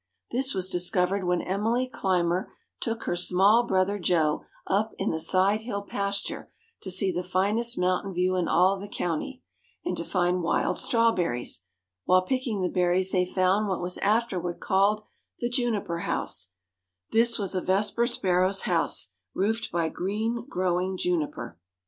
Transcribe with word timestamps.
This 0.31 0.55
was 0.55 0.67
discovered 0.67 1.25
when 1.25 1.43
Emily 1.43 1.87
Clymer 1.87 2.51
took 2.79 3.03
her 3.03 3.15
small 3.15 3.67
brother 3.67 3.99
Jo 3.99 4.45
up 4.65 4.93
in 4.97 5.11
the 5.11 5.19
"side 5.19 5.61
hill 5.61 5.83
pasture" 5.83 6.49
to 6.81 6.89
see 6.89 7.11
the 7.11 7.21
finest 7.21 7.77
mountain 7.77 8.11
view 8.11 8.35
in 8.35 8.47
all 8.47 8.79
the 8.79 8.87
county, 8.89 9.43
and 9.85 9.95
to 9.95 10.03
find 10.03 10.41
wild 10.41 10.79
strawberries; 10.79 11.65
while 12.05 12.23
picking 12.23 12.63
the 12.63 12.67
berries 12.69 13.11
they 13.11 13.25
found 13.27 13.67
what 13.67 13.79
was 13.79 13.99
afterward 13.99 14.59
called 14.59 15.03
the 15.37 15.51
juniper 15.51 15.99
house; 15.99 16.49
this 17.11 17.37
was 17.37 17.53
a 17.53 17.61
Vesper 17.61 18.07
Sparrow's 18.07 18.63
home, 18.63 18.89
roofed 19.35 19.71
by 19.71 19.87
green 19.87 20.47
growing 20.49 20.97
juniper. 20.97 21.59